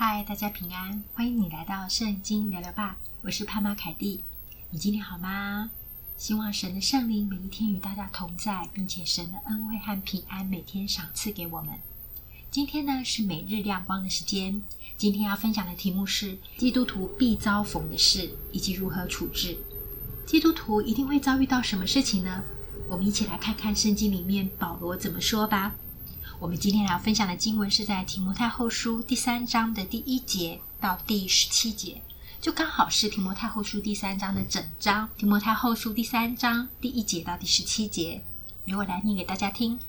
[0.00, 4.22] 嗨，大家平安，欢迎你来到圣经聊聊吧，我是潘妈凯蒂。
[4.70, 5.70] 你今天好吗？
[6.16, 11.80] 希望神的圣灵每一天与大家同在，并且神的恩惠和平安每天赏赐给我们。
[12.48, 14.62] 今天呢是每日亮光的时间，
[14.96, 19.58] 今天要分享的题目是基督徒必遭逢的事以及如何处置。
[20.24, 22.44] 基督徒一定会遭遇到什么事情呢？
[22.88, 25.74] 我们一起来看看圣经里面保罗怎么说吧。
[26.40, 32.00] 我们今天要分享的经文是在提摩太后书第三章的第一节到第十七节，
[32.40, 35.08] 就刚好是提摩太后书第三章的整章。
[35.18, 38.22] 提摩太后书第三章第一节到第十七节，
[38.66, 39.80] 由我来念给大家听。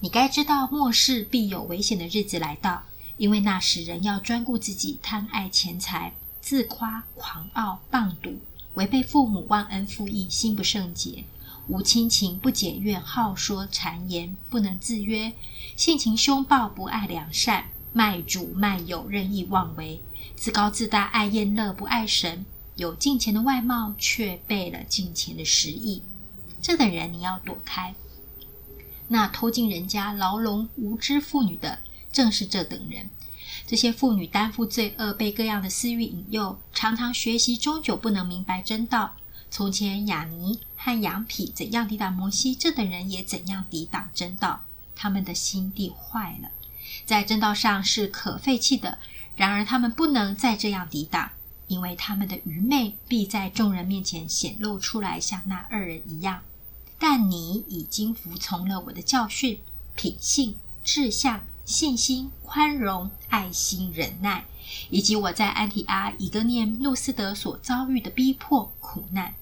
[0.00, 2.82] 你该知道末世必有危险的日子来到，
[3.16, 8.34] 因为那时人要专顾自己，贪爱钱财，自夸、狂傲、谤讟，
[8.74, 11.22] 违背父母，忘恩负义，心不圣洁。
[11.70, 15.32] 无亲情，不解怨，好说谗言，不能自约，
[15.76, 20.02] 性情凶暴，不爱良善，卖主卖友，任意妄为，
[20.34, 22.44] 自高自大，爱宴乐，不爱神，
[22.74, 26.02] 有敬虔的外貌，却背了敬虔的实意。
[26.60, 27.94] 这等人你要躲开。
[29.06, 31.78] 那偷进人家牢笼无知妇女的，
[32.12, 33.08] 正是这等人。
[33.64, 39.14] 这些妇女担负罪恶，被各样的私欲引诱，常常学习，终究不能明白真道。
[39.50, 44.62] 从前亚尼和羊皮怎样抵挡摩西，这等人也怎样抵挡真道。
[44.94, 46.50] 他们的心地坏了，
[47.04, 48.98] 在真道上是可废弃的。
[49.34, 51.30] 然而他们不能再这样抵挡，
[51.66, 56.42] 因为他们的愚昧必在众人面前显露出来，像那二人一样。
[56.98, 59.58] 但你已经服从了我的教训、
[59.96, 64.44] 品性、志向、信心、宽容、爱心、忍耐，
[64.90, 69.34] 以及我在安提阿、以哥念、路斯德所遭遇的逼迫、苦难。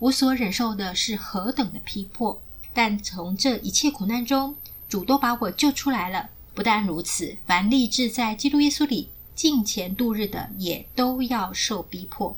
[0.00, 2.42] 我所忍受的是何等的逼迫，
[2.74, 4.56] 但从这一切苦难中，
[4.88, 6.30] 主都把我救出来了。
[6.52, 12.36] 不但如此，凡立志在基督耶稣里敬虔度日的，也都要受逼迫。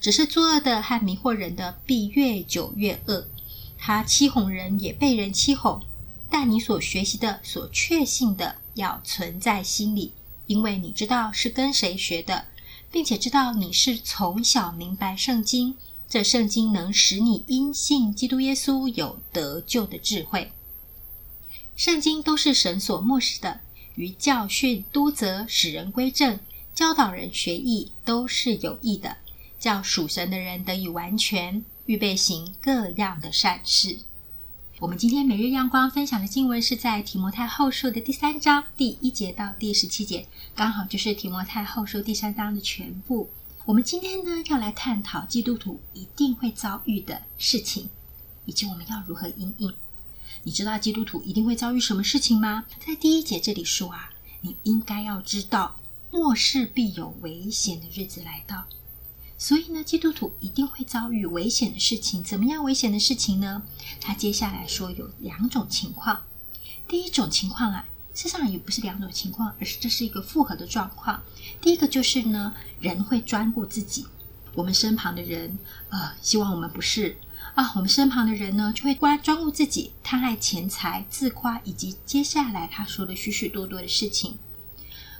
[0.00, 3.26] 只是作恶的和迷惑人的，必越久越恶。
[3.76, 5.82] 他欺哄人，也被人欺哄。
[6.30, 10.12] 但你所学习的、所确信的，要存在心里，
[10.46, 12.46] 因为你知道是跟谁学的，
[12.90, 15.76] 并且知道你是从小明白圣经。
[16.08, 20.50] 这圣经能使你因信基督耶稣有得救的智慧。
[21.76, 23.60] 圣经都是神所默示的，
[23.94, 26.40] 于教训、督责、使人归正、
[26.74, 29.18] 教导人学义，都是有益的，
[29.58, 33.98] 叫属神的人得以完全，预备行各样的善事。
[34.80, 40.26] 我们今天每日亮光分享的经文是在提摩太后书的第三章第一节到第十七节，
[40.56, 43.28] 刚好就是提摩太后书第三章的全部。
[43.66, 47.90] 我们今天呢，要来探讨基督徒一定会遭遇的事情，
[48.46, 49.74] 以及我们要如何应应。
[50.44, 52.64] 你知道基督徒一定会遭遇什么事情吗？
[52.86, 54.08] 在第一节这里说啊，
[54.40, 55.76] 你应该要知道，
[56.10, 58.64] 末世必有危险的日子来到。
[59.40, 62.22] 所以呢，基督徒一定会遭遇危险的事情。
[62.22, 63.62] 怎么样危险的事情呢？
[63.98, 66.20] 他接下来说有两种情况。
[66.86, 67.86] 第一种情况啊。
[68.12, 71.22] 事实上也不是两种情况，而是这是一个复合的状况。
[71.62, 74.04] 第一个就是呢，人会专顾自己，
[74.52, 75.56] 我们身旁的人，
[75.88, 77.16] 呃，希望我们不是
[77.54, 84.36] 啊，我们身旁的人呢，就会关专顾自己，贪爱钱财、自夸，以及接下来他说的许许多多的事情，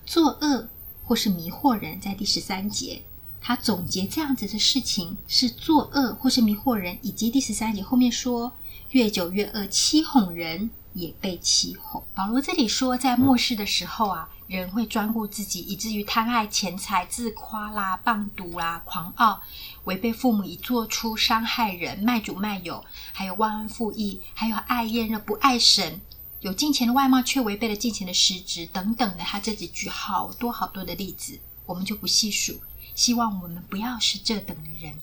[0.04, 0.68] 作恶
[1.04, 3.02] 或是迷惑人，在第十三节，
[3.40, 8.52] 他总结这样子的事情是作恶或是迷惑人，以及第十三节后面说
[8.90, 10.70] 越久越恶，欺哄人。
[10.92, 12.02] 也被欺哄。
[12.16, 19.40] 保罗这里说，在末世的时候啊，人会专顾自己，以至于贪爱钱财、自夸啦、棒毒啦、狂傲，
[19.84, 26.00] 违背父母，以做出伤害人、卖主卖友，还有忘恩负义，还有爱宴乐、不爱神，
[26.40, 29.22] 有敬虔的外貌却违背了敬虔的实质等等的。
[29.22, 32.58] 他这里举好多好多的例子，我们就不细数。
[32.94, 34.94] 希望我们不要是这等的人。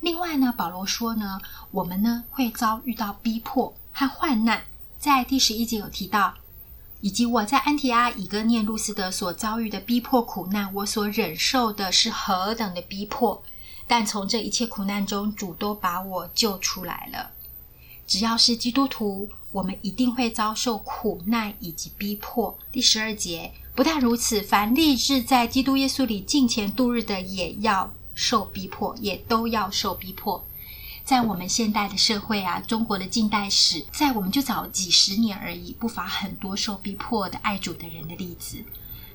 [0.00, 4.64] 另外呢，保罗说呢，我们呢会遭遇到逼迫和患难。
[4.98, 6.34] 在第十一节有提到，
[7.00, 13.42] 以及我在安提阿、以哥念、路斯德所遭遇的逼迫苦难，我所忍受的是何等的逼迫！
[13.86, 17.30] 但从这一切苦难中，主都把我救出来了。
[18.06, 22.58] 只要是基督徒，我们一定会遭受苦难以及逼迫。
[22.72, 30.44] 第十二节，不但如此，凡立志在基督耶稣里敬虔度日的，也要受逼迫，也都要受逼迫。
[31.04, 38.64] 在我们现代的社会啊，中国的近代史，在我们就早几十年而已，不乏很多受逼迫的爱主的人的例子。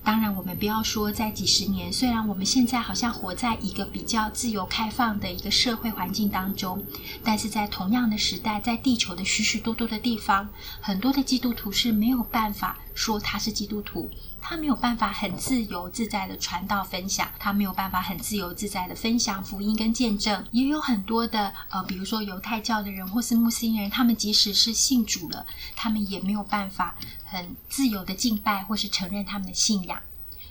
[0.04, 6.84] 当然，我们不要说在几十年，虽然我们现在好像活在一个比较自由开放的一个社会环境当中，
[7.24, 14.10] 但是在同样的时代，在地球的许许多多的地方，很多的基督徒是没有办法说他是基督徒，
[14.42, 20.46] 他没有办法很自由自在的传道分享，他没有办法很自由自在的分享福音跟见证。
[20.52, 25.46] 也有很多的呃，比如说犹太教的人或是穆斯林人，他们即使是信主了，
[25.76, 26.96] 他们也没有办法
[27.26, 30.02] 很自由的敬拜或是承认他们的信仰。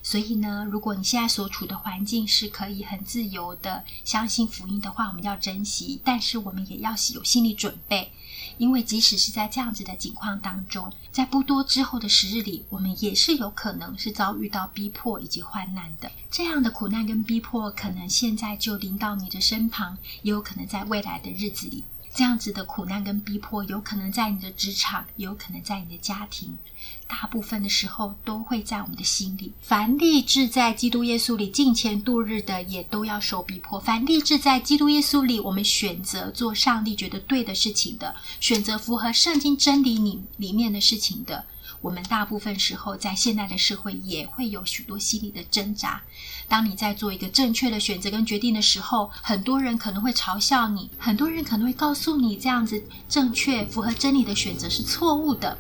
[0.01, 8.13] 所以呢，如果你现在所处的环境是可以很自由的相信福音的话，我们要珍惜，但是我们也要有心理准备，
[8.59, 16.11] 因为即使是在这样子的境况当中，在不多之后的时日里，我们也是有可能是遭遇到逼迫以及患难的。
[16.31, 21.85] 这样的苦难跟逼迫，可能现在就临到你的身旁，也有可能在未来的日子里。
[22.19, 26.59] 这样子的苦难跟逼迫，有可能在你的职场，有可能在你的家庭，
[27.07, 29.53] 大部分的时候都会在我们的心里。
[29.61, 33.79] 凡立志在基督耶稣里敬虔度日的，也都要受逼迫。
[33.79, 41.45] 凡立志在基督耶稣里，我们选择做上帝觉得对的事情的，选择符合圣经真理里里面的事情的。
[41.81, 46.03] 我们大部分时候在现代的社会也会有许多心理的挣扎。
[46.49, 55.57] 当你在做一个正确的选择跟决定的时候，很多人可能会嘲笑你，很多人可能会告诉你这样子正确、符合真理的选择是错误的。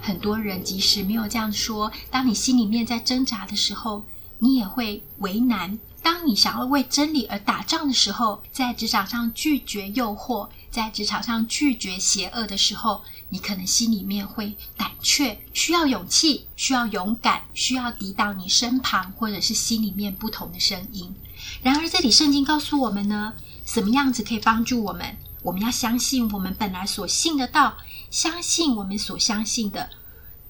[0.00, 4.02] 很多人即使没有这样说，当你心里面在挣扎的时候，
[4.38, 5.78] 你也会为难。
[6.02, 21.14] 当你想要为真理而打仗的时候，在职场上拒绝诱惑，在职场上拒绝邪恶的时候，你可能心里面会胆怯，需要勇气，需要勇敢，需要抵挡你身旁或者是心里面不同的声音。
[21.62, 23.34] 然而，这里圣经告诉我们呢，
[23.66, 25.18] 什么样子可以帮助我们？
[25.42, 27.76] 我们要相信我们本来所信的道，
[28.10, 29.90] 相信我们所相信的。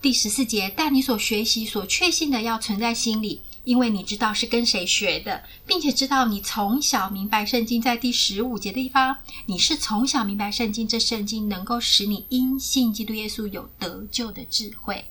[0.00, 3.40] 第十四节，但你所学习、所确信的，要存在心里。
[3.64, 15.04] 因为你知道是跟谁学的，并且知道你从小明白圣经，在第十五节的地方，你是从小明白圣经，这圣经能够使你因信基督耶稣有得救的智慧。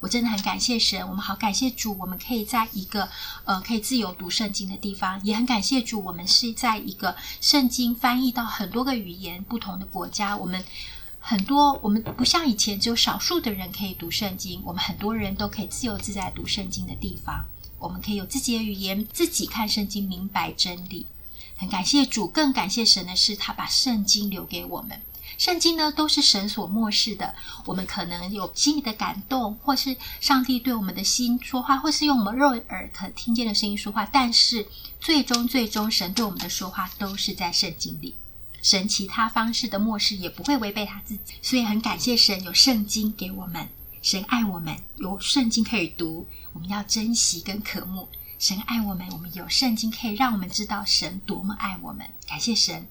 [0.00, 3.08] 我真的很感谢神，我们好感谢主，我们可以在一个
[3.44, 10.64] 呃可以自由读圣经的地方，也很感谢主，我们是在一个圣经翻译到很多个语言、不同的国家，我们
[11.20, 17.44] 很多我们不像以前只有少数的人可以读圣经，我们很多人都可以自由自在读圣经的地方。
[17.82, 21.04] 我们可以有自己的语言，自己看圣经，明白真理。
[21.56, 25.02] 很感谢主，更感谢神的是，他把圣经留给我们。
[25.36, 27.34] 圣经呢，都是神所默示的。
[27.64, 34.06] 我们可能有心里的感动，或是上帝对我们的心说话，或是用我们肉耳可听见的声音说话。
[34.06, 34.68] 但是，
[35.00, 38.14] 最终最终，神对我们的说话都是在圣经里。
[38.62, 41.34] 神其他方式的默示也不会违背他自己。
[41.42, 43.68] 所以，很感谢神有圣经给我们。
[44.02, 48.08] 神爱我们，有圣经可以读，我们要珍惜跟渴慕。
[48.36, 52.04] 神爱我们，我们有圣经可以让我们知道神多么爱我们。
[52.26, 52.88] 感谢神，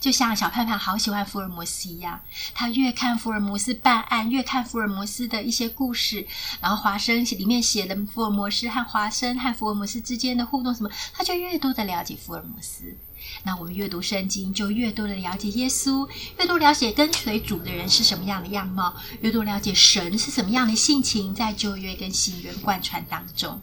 [0.00, 2.20] 就像小盼盼好喜欢福尔摩斯一样，
[2.52, 6.26] 他越看福尔摩斯办案，越看福尔摩斯的一些故事，
[6.60, 12.92] 然后华生里面写的福尔摩斯和华生和福尔摩斯之间的互动什么，他就越多的了解福尔摩斯。
[13.44, 16.08] 那我们阅读圣经，就越多的了解耶稣，
[16.38, 23.60] 越多了解跟随主的人是什么样的样貌，越多了解神是什么样的性情，在旧约跟新约贯穿当中，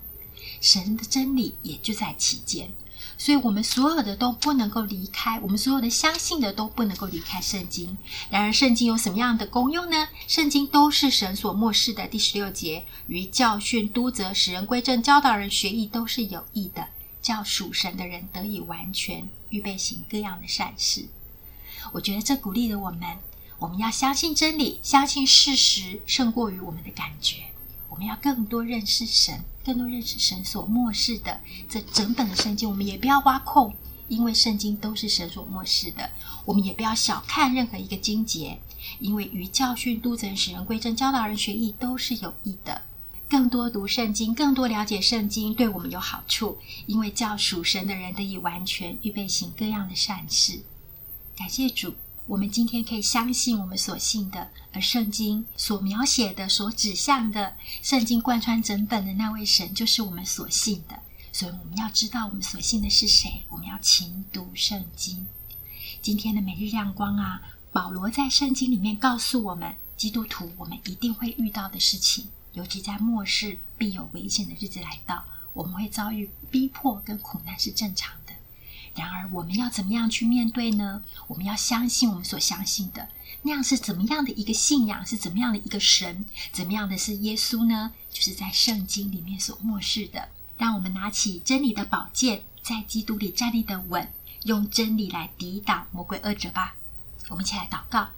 [0.62, 2.71] 神的真理也就在其间。
[3.19, 7.98] 所以，我们所有的都不能够离开，我们所有的相信的都不能够离开圣经。
[8.30, 10.10] 然而，圣经有什么样的功用呢？
[10.27, 12.07] 圣经都是神所默示的。
[12.07, 16.89] 第十六节，于教训、督责、使人归正、教导人学义，都是有益的。
[17.27, 21.10] 叫属神的人得以完全，预备行各样的善事。
[21.91, 23.17] 我觉得这鼓励了我们，
[23.60, 27.43] 我们要相信真理，相信事实胜过于我们的感觉。
[27.89, 32.69] 我们要更多认识神，更多认识神所默示的这整本的圣经。
[32.69, 33.75] 我们也不要挖空，
[34.07, 36.10] 因为圣经都是神所默示的。
[36.46, 38.57] 我们也不要小看任何一个经节，
[39.00, 42.84] 因为于教训、督责、使人归正、教导人学义，都是有益的。
[43.29, 50.62] 更多读圣经，更多了解圣经，对我们有好处，因为叫属神的人得以完全，预备行各样的善事。
[51.36, 51.93] 感谢主，
[52.25, 60.98] 我们今天可以相信我们所信的，而圣经所描写的、所指向的，圣经贯穿整本的那位神，就是我们所信的。
[61.34, 65.27] 所以我们要知道我们所信的是谁，我们要勤读圣经。
[66.01, 67.41] 今天的每日亮光啊，
[67.74, 72.29] 保罗在圣经里面告诉我们，基督徒我们一定会遇到的事情。
[72.57, 75.23] 尤其在末世，必有危险的日子来到，
[75.53, 78.33] 我们会遭遇逼迫跟苦难是正常的。
[78.95, 81.03] 然而，我们要怎么样去面对呢？
[81.27, 83.09] 我们要相信我们所相信的，
[83.43, 85.05] 那样是怎么样的一个信仰？
[85.05, 86.25] 是怎么样的一个神？
[86.51, 87.93] 怎么样的是耶稣呢？
[88.11, 90.29] 就是在圣经里面所漠视的。
[90.57, 94.11] 让我们拿起真理的宝剑，在基督里站立的稳，
[94.45, 96.75] 用真理来抵挡魔鬼恶者吧。
[97.29, 98.09] 我们一起来祷告，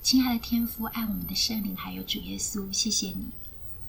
[0.00, 3.26] 亲爱的天父，爱我们的圣灵，还有主耶稣，谢谢你。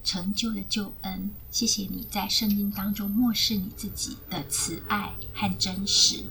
[0.05, 1.29] 成就的救恩。
[1.51, 6.23] 谢谢你在圣经当中漠视你自己的慈爱和真实。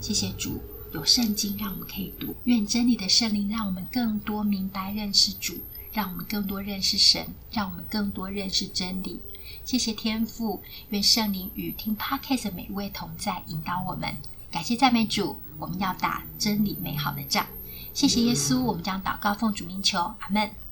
[0.00, 0.60] 谢谢主，
[0.92, 2.36] 有圣经让我们可以读。
[2.44, 5.54] 愿真理的圣灵让我们更多明白认识主，
[5.92, 9.18] 让我们更多认识神，让我们更多认识真理。
[9.64, 14.14] 谢谢天父，愿圣灵与听 Podcast 的每一位同在，引导我们。
[14.50, 17.46] 感谢赞美主，我们要打真理美好的仗。
[17.94, 20.63] 谢谢耶稣，我们将祷告奉主名求，阿门。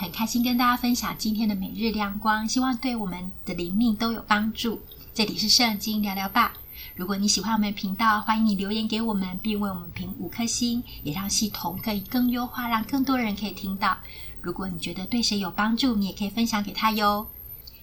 [0.00, 4.80] 很开心跟大家分享今天的每日亮光，希望对我们的灵命都有帮助。
[5.12, 6.54] 这里是圣经聊聊吧。
[6.96, 13.98] 如果你喜欢我们的频道，欢迎你留言给我们，并为我们评五颗星，也让系统可以更优化，让更多人可以听到。
[14.40, 17.26] 如果你觉得对谁有帮助，你也可以分享给他哟。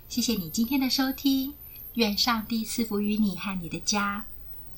[0.10, 1.54] 谢谢你今天的收听，
[1.94, 4.26] 愿上帝赐福于你和你的家。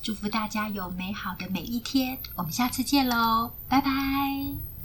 [0.02, 4.79] 祝福大家有美好的每一天，我们下次见喽，拜拜。